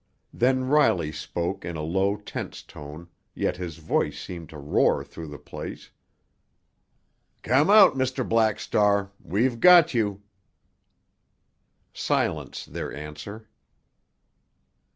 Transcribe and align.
Then 0.33 0.63
Riley 0.63 1.11
spoke 1.11 1.63
in 1.63 1.75
a 1.75 1.83
low, 1.83 2.15
tense 2.15 2.63
tone, 2.63 3.07
yet 3.35 3.57
his 3.57 3.77
voice 3.77 4.19
seemed 4.19 4.49
to 4.49 4.57
roar 4.57 5.03
through 5.03 5.27
the 5.27 5.37
place: 5.37 5.91
"Come 7.43 7.69
out, 7.69 7.93
Mr. 7.93 8.27
Black 8.27 8.59
Star! 8.59 9.11
We've 9.23 9.59
got 9.59 9.93
you!" 9.93 10.23
Silence 11.93 12.65
their 12.65 12.91
answer! 12.91 13.47